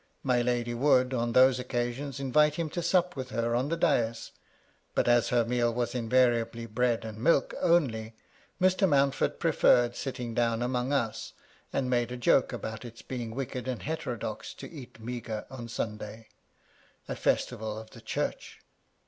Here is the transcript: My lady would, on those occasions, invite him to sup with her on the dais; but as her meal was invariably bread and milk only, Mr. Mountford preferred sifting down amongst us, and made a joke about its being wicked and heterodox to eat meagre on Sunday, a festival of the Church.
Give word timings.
My 0.23 0.41
lady 0.41 0.73
would, 0.73 1.13
on 1.13 1.33
those 1.33 1.59
occasions, 1.59 2.19
invite 2.19 2.55
him 2.55 2.71
to 2.71 2.81
sup 2.81 3.15
with 3.15 3.29
her 3.29 3.53
on 3.53 3.69
the 3.69 3.77
dais; 3.77 4.31
but 4.95 5.07
as 5.07 5.29
her 5.29 5.45
meal 5.45 5.71
was 5.71 5.93
invariably 5.93 6.65
bread 6.65 7.05
and 7.05 7.19
milk 7.19 7.53
only, 7.61 8.15
Mr. 8.59 8.89
Mountford 8.89 9.37
preferred 9.39 9.95
sifting 9.95 10.33
down 10.33 10.63
amongst 10.63 10.93
us, 10.93 11.33
and 11.71 11.87
made 11.87 12.11
a 12.11 12.17
joke 12.17 12.51
about 12.51 12.83
its 12.83 13.03
being 13.03 13.35
wicked 13.35 13.67
and 13.67 13.83
heterodox 13.83 14.55
to 14.55 14.71
eat 14.71 14.99
meagre 14.99 15.45
on 15.51 15.67
Sunday, 15.67 16.29
a 17.07 17.15
festival 17.15 17.77
of 17.77 17.91
the 17.91 18.01
Church. 18.01 18.59